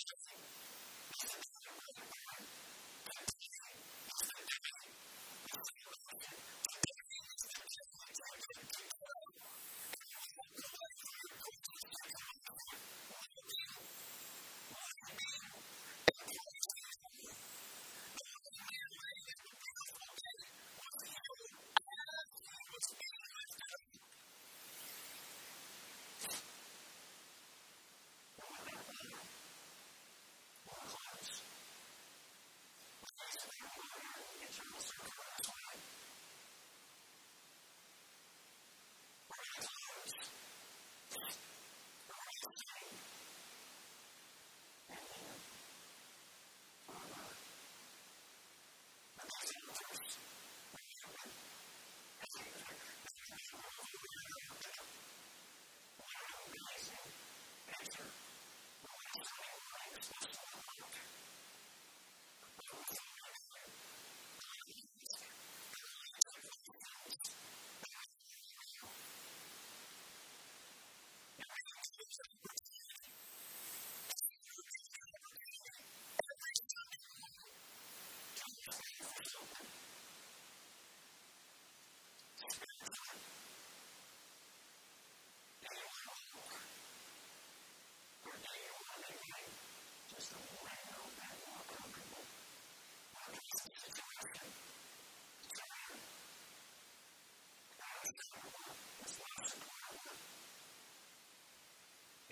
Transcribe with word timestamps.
just 0.00 0.12
a 0.12 1.42
thing. 1.42 1.59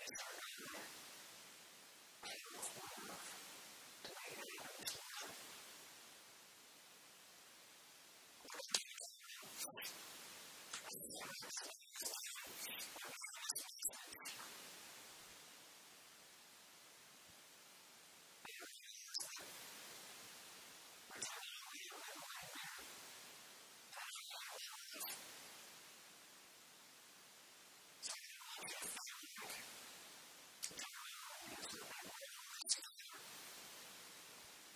Thank 0.09 0.38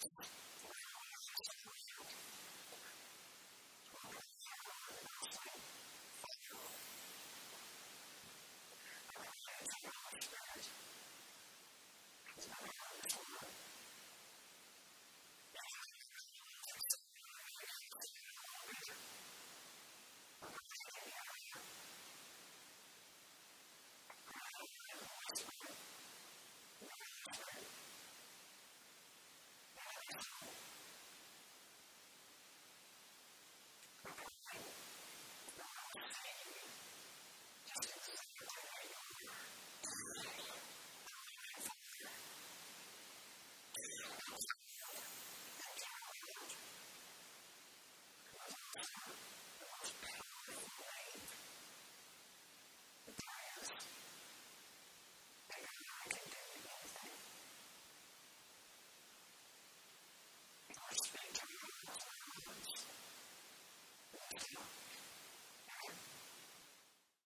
you. 0.05 0.42